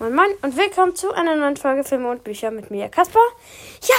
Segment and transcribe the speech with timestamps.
[0.00, 3.20] Moin Moin und willkommen zu einer neuen Folge Filme und Bücher mit mir, Kasper.
[3.82, 3.94] Ja,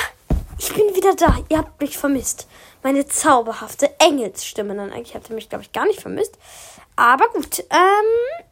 [0.60, 1.38] ich bin wieder da.
[1.48, 2.50] Ihr habt mich vermisst.
[2.84, 4.76] Meine zauberhafte Engelsstimme.
[4.76, 6.38] Dann eigentlich habt ihr mich, glaube ich, gar nicht vermisst.
[6.98, 7.60] Aber gut.
[7.70, 8.44] Ähm,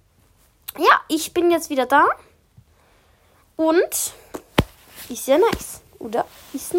[0.77, 2.05] ja, ich bin jetzt wieder da.
[3.57, 4.13] Und
[5.09, 5.81] ist ja nice.
[5.99, 6.25] Oder?
[6.53, 6.73] Ist.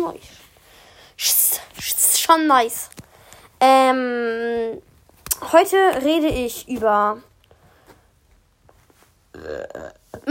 [1.76, 2.88] Ist schon nice.
[3.60, 4.80] Ähm,
[5.52, 7.18] heute rede ich über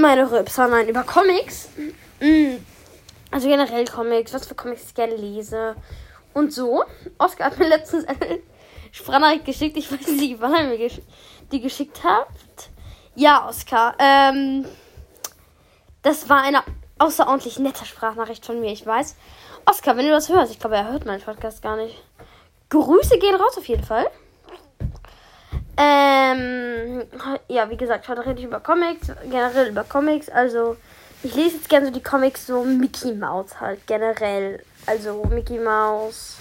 [0.03, 1.69] meine Rülpser, nein, über Comics.
[2.19, 2.57] Mm.
[3.31, 5.75] Also generell Comics, was für Comics ich gerne lese.
[6.33, 6.83] Und so.
[7.17, 8.39] Oskar hat mir letztens eine
[8.91, 9.77] Sprachnachricht geschickt.
[9.77, 10.99] Ich weiß nicht, wann er mir gesch
[11.51, 12.27] die geschickt hat.
[13.15, 13.95] Ja, Oskar.
[13.99, 14.65] Ähm,
[16.01, 16.63] das war eine
[16.99, 19.15] außerordentlich nette Sprachnachricht von mir, ich weiß.
[19.65, 22.03] Oskar, wenn du das hörst, ich glaube, er hört meinen Podcast gar nicht.
[22.69, 24.07] Grüße gehen raus auf jeden Fall.
[25.77, 26.72] Ähm,
[27.47, 30.29] ja, wie gesagt, heute rede ich über Comics, generell über Comics.
[30.29, 30.77] Also,
[31.23, 34.63] ich lese jetzt gerne so die Comics so Mickey Mouse halt, generell.
[34.85, 36.37] Also, Mickey Mouse,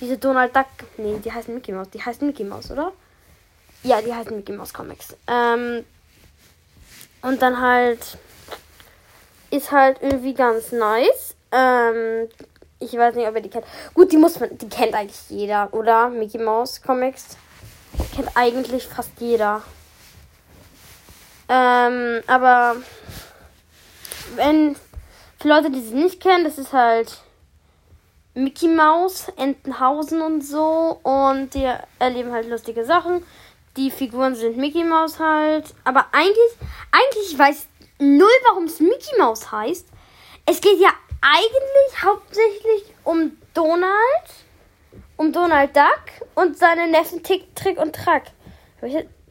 [0.00, 2.92] diese Donald Duck, nee, die heißen Mickey Mouse, die heißen Mickey Mouse, oder?
[3.82, 5.14] Ja, die heißen Mickey Mouse Comics.
[5.26, 5.84] Ähm,
[7.22, 8.18] und dann halt,
[9.50, 11.34] ist halt irgendwie ganz nice.
[11.52, 12.28] Ähm,
[12.80, 13.66] ich weiß nicht, ob ihr die kennt.
[13.94, 16.08] Gut, die muss man, die kennt eigentlich jeder, oder?
[16.08, 17.36] Mickey Mouse Comics.
[18.14, 19.62] Kennt eigentlich fast jeder.
[21.48, 22.76] Ähm, aber
[24.36, 24.76] wenn
[25.38, 27.18] für Leute, die sie nicht kennen, das ist halt
[28.34, 30.98] Mickey Mouse, Entenhausen und so.
[31.02, 33.24] Und die erleben halt lustige Sachen.
[33.76, 35.74] Die Figuren sind Mickey Mouse halt.
[35.84, 36.52] Aber eigentlich,
[36.92, 37.66] eigentlich weiß
[37.98, 39.88] null, warum es Mickey Mouse heißt.
[40.46, 44.44] Es geht ja eigentlich hauptsächlich um Donald
[45.16, 48.24] um Donald Duck und seine Neffen Tick, Trick und Track.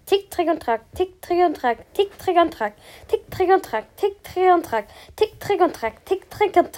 [0.05, 2.73] Tick, Trick und Track, Tick, Trick und Track, Tick, Trick und Track,
[3.07, 6.73] Tick, Trick und Track, Tick, Trick und Track, Tick, Trick und Track, Tick, Trick und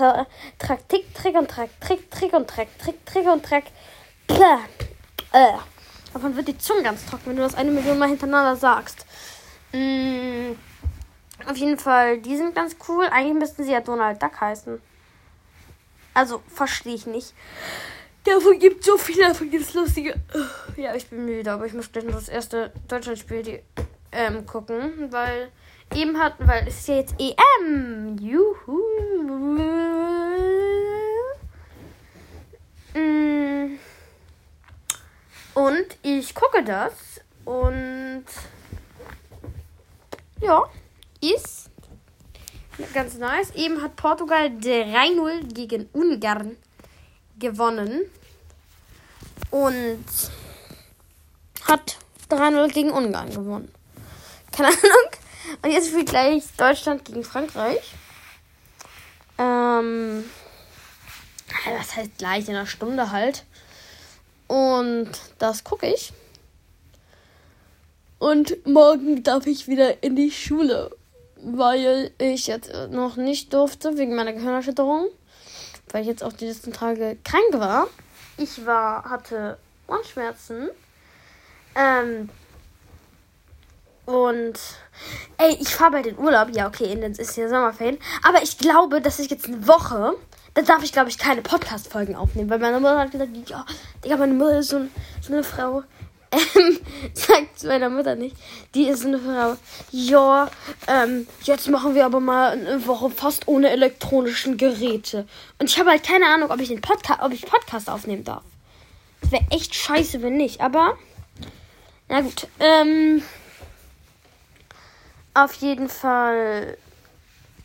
[0.68, 3.64] Track, Tick, Trick und Track, Trick, Trick und Track, Trick, Trick und Track.
[5.32, 5.58] Äh.
[6.14, 9.06] Davon wird die Zunge ganz trocken, wenn du das eine Million Mal hintereinander sagst.
[9.74, 10.54] Mm,
[11.46, 13.06] auf jeden Fall, die sind ganz cool.
[13.12, 14.82] Eigentlich müssten sie ja Donald Duck heißen.
[16.14, 17.34] Also, verstehe ich nicht.
[18.26, 20.16] Davon gibt so viel, davon gibt es lustige.
[20.78, 23.62] Ja, ich bin müde, aber ich muss gleich noch das erste Deutschlandspiel
[24.12, 25.52] ähm, gucken, weil
[25.94, 28.18] eben hat, weil es ist ja jetzt EM.
[28.20, 28.82] Juhu.
[32.96, 33.78] Mm.
[35.54, 38.26] Und ich gucke das und
[40.42, 40.64] ja,
[41.22, 41.70] ist
[42.94, 43.52] ganz nice.
[43.54, 46.58] Eben hat Portugal 3-0 gegen Ungarn
[47.40, 48.02] gewonnen
[49.52, 50.06] und
[51.68, 51.98] hat
[52.30, 53.72] 3-0 gegen Ungarn gewonnen.
[54.52, 55.10] Keine Ahnung.
[55.62, 57.94] Und jetzt spielt gleich Deutschland gegen Frankreich.
[59.38, 60.24] Ähm,
[61.78, 63.44] was heißt gleich in einer Stunde halt.
[64.48, 65.10] Und
[65.40, 66.14] das gucke ich.
[68.20, 70.96] Und morgen darf ich wieder in die Schule,
[71.38, 75.08] weil ich jetzt noch nicht durfte wegen meiner Gehirnerschütterung
[75.96, 77.88] weil ich jetzt auch die letzten Tage krank war.
[78.36, 79.58] Ich war, hatte
[79.88, 80.68] Ohrenschmerzen.
[81.74, 82.28] Ähm,
[84.06, 84.60] und
[85.38, 86.50] ey, ich fahre bald in Urlaub.
[86.52, 87.98] Ja, okay, das ist ja Sommerferien.
[88.24, 90.16] Aber ich glaube, dass ich jetzt eine Woche,
[90.54, 92.50] da darf ich, glaube ich, keine Podcast-Folgen aufnehmen.
[92.50, 93.66] Weil meine Mutter hat gesagt, ja,
[94.04, 94.82] Digga, meine Mutter ist so,
[95.22, 95.84] so eine Frau
[96.36, 96.80] ähm,
[97.14, 98.36] sagt zu meiner Mutter nicht.
[98.74, 99.56] Die ist eine Frau.
[99.92, 100.50] Ja,
[100.88, 105.28] ähm, jetzt machen wir aber mal eine Woche fast ohne elektronischen Geräte.
[105.60, 108.44] Und ich habe halt keine Ahnung, ob ich den Podcast, ob ich Podcast aufnehmen darf.
[109.22, 110.62] Das wäre echt scheiße, wenn nicht.
[110.62, 110.98] Aber,
[112.08, 112.48] na gut.
[112.60, 113.24] Ähm,
[115.34, 116.78] auf jeden Fall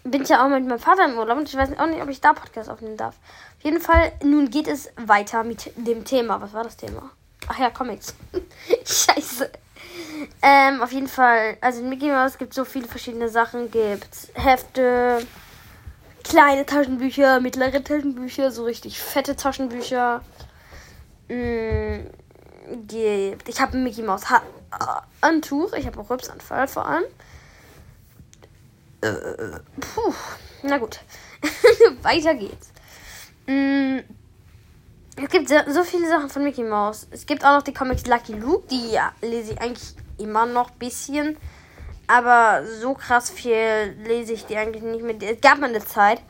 [0.04, 2.08] bin ich ja auch mit meinem Vater im Urlaub und ich weiß auch nicht, ob
[2.08, 3.16] ich da Podcast aufnehmen darf.
[3.58, 6.40] Auf jeden Fall, nun geht es weiter mit dem Thema.
[6.40, 7.10] Was war das Thema?
[7.52, 8.14] Ach ja, Comics.
[8.84, 9.50] Scheiße.
[10.40, 13.72] Ähm, auf jeden Fall, also in Mickey Mouse gibt es so viele verschiedene Sachen.
[13.72, 15.26] Gibt Hefte,
[16.22, 20.22] kleine Taschenbücher, mittlere Taschenbücher, so richtig fette Taschenbücher.
[21.28, 22.06] Mm,
[22.86, 23.48] gibt.
[23.48, 24.42] Ich habe ein Mickey Mouse ha
[25.20, 25.72] ein Tuch.
[25.72, 27.04] Ich habe auch Rübsanfall vor allem.
[29.00, 30.14] Äh, puh.
[30.62, 31.00] Na gut.
[32.02, 32.70] Weiter geht's.
[33.48, 33.98] Mm,
[35.22, 37.06] es gibt so viele Sachen von Mickey Mouse.
[37.10, 40.78] Es gibt auch noch die Comics Lucky Luke, die lese ich eigentlich immer noch ein
[40.78, 41.36] bisschen.
[42.06, 45.16] Aber so krass viel lese ich die eigentlich nicht mehr.
[45.32, 46.22] Es gab mal eine Zeit,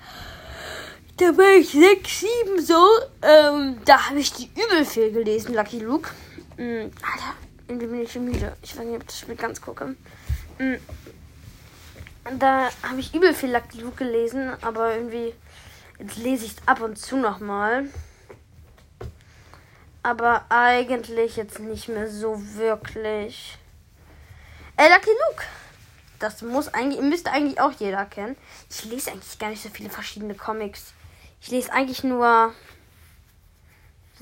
[1.16, 2.86] da war ich 6, 7 so.
[3.22, 6.10] Ähm, da habe ich die übel viel gelesen, Lucky Luke.
[6.56, 7.34] Mhm, Alter,
[7.68, 8.56] irgendwie bin ich schon müde.
[8.62, 9.94] Ich weiß nicht, ob ich das Spiel ganz gucke.
[10.58, 10.78] Mhm.
[12.38, 15.32] Da habe ich übel viel Lucky Luke gelesen, aber irgendwie
[15.98, 17.88] jetzt lese ich es ab und zu nochmal.
[20.02, 23.58] Aber eigentlich jetzt nicht mehr so wirklich.
[24.76, 25.44] Äh, Lucky Luke.
[26.18, 28.36] Das muss eigentlich, müsste eigentlich auch jeder kennen.
[28.68, 30.92] Ich lese eigentlich gar nicht so viele verschiedene Comics.
[31.40, 32.54] Ich lese eigentlich nur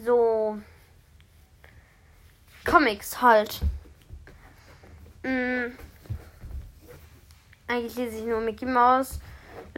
[0.05, 0.59] so
[2.65, 3.61] Comics halt.
[5.23, 5.73] Mm.
[7.67, 9.19] Eigentlich lese ich nur Mickey Mouse,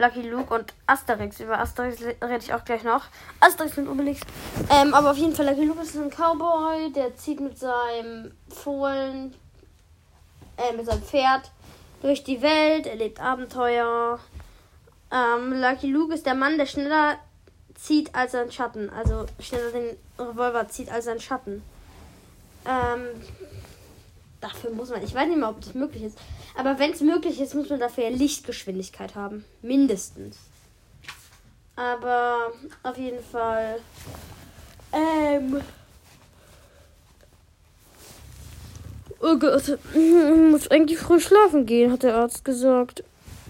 [0.01, 1.39] Lucky Luke und Asterix.
[1.39, 3.03] Über Asterix rede ich auch gleich noch.
[3.39, 4.21] Asterix und Obelix.
[4.69, 9.35] Ähm, aber auf jeden Fall, Lucky Luke ist ein Cowboy, der zieht mit seinem Fohlen,
[10.57, 11.51] äh, mit seinem Pferd
[12.01, 14.19] durch die Welt, erlebt Abenteuer.
[15.11, 17.17] Ähm, Lucky Luke ist der Mann, der schneller
[17.75, 18.89] zieht als sein Schatten.
[18.89, 21.61] Also schneller den Revolver zieht als sein Schatten.
[22.65, 23.05] Ähm,
[24.41, 26.17] dafür muss man, ich weiß nicht mehr, ob das möglich ist.
[26.57, 29.45] Aber wenn es möglich ist, muss man dafür Lichtgeschwindigkeit haben.
[29.61, 30.37] Mindestens.
[31.75, 32.51] Aber
[32.83, 33.79] auf jeden Fall.
[34.91, 35.61] Ähm.
[39.21, 43.03] Oh Gott, ich muss eigentlich früh schlafen gehen, hat der Arzt gesagt.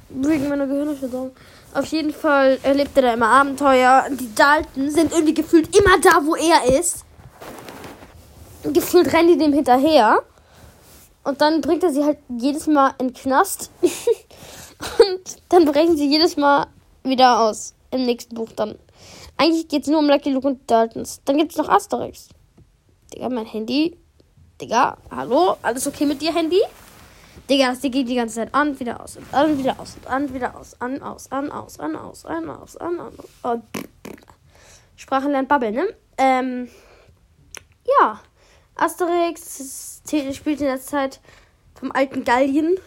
[0.10, 1.32] Wegen meiner Gehirnerschütterung.
[1.74, 4.06] Auf jeden Fall erlebt er da immer Abenteuer.
[4.12, 7.06] Die Dalton sind irgendwie gefühlt immer da, wo er ist.
[8.64, 10.22] Gefühlt rennen die dem hinterher.
[11.24, 13.70] Und dann bringt er sie halt jedes Mal in den Knast.
[13.82, 16.68] und dann brechen sie jedes Mal
[17.04, 17.74] wieder aus.
[17.92, 18.76] Im nächsten Buch dann.
[19.38, 21.22] Eigentlich geht es nur um Lucky Luke und Daltons.
[21.26, 22.30] Dann gibt es noch Asterix.
[23.14, 23.98] Digga, mein Handy.
[24.62, 25.58] Digga, hallo?
[25.62, 26.62] Alles okay mit dir, Handy?
[27.50, 30.34] Digga, das geht die ganze Zeit an, wieder aus und an, wieder aus und an,
[30.34, 33.14] wieder aus, an, aus, an, aus, an, aus, an, aus, an, an.
[33.44, 33.64] Und
[34.96, 35.88] Sprachen lernt Bubble, ne?
[36.18, 36.70] Ähm,
[38.00, 38.22] ja.
[38.82, 40.02] Asterix
[40.34, 41.20] spielt in der Zeit
[41.76, 42.78] vom alten Gallien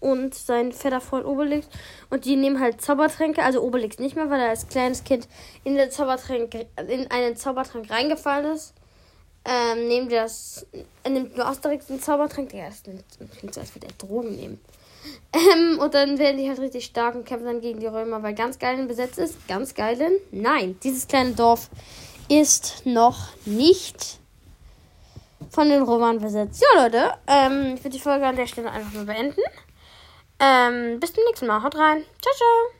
[0.00, 1.66] und sein fetter Freund Obelix.
[2.10, 5.28] Und die nehmen halt Zaubertränke, also Obelix nicht mehr, weil er als kleines Kind
[5.64, 6.54] in, der Zaubertrank,
[6.88, 8.74] in einen Zaubertrank reingefallen ist.
[9.44, 10.66] Ähm, nehmen das,
[11.02, 12.52] er nimmt nur Asterix den Zaubertrank.
[12.52, 14.60] Ja, das klingt so, als würde er Drogen nehmen.
[15.32, 18.34] Ähm, und dann werden die halt richtig stark und kämpfen dann gegen die Römer, weil
[18.34, 19.48] ganz Geilen besetzt ist.
[19.48, 20.12] Ganz Geilen?
[20.30, 21.70] Nein, dieses kleine Dorf
[22.28, 24.18] ist noch nicht
[25.50, 26.62] von den Römern besetzt.
[26.62, 29.40] Ja, Leute, ähm, ich würde die Folge an der Stelle einfach nur beenden.
[30.40, 31.62] Ähm, bis zum nächsten Mal.
[31.62, 32.04] Haut rein.
[32.22, 32.77] Ciao, ciao.